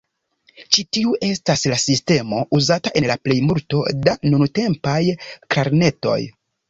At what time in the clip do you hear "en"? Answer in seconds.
3.01-3.07